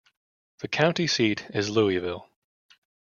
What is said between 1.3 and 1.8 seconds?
is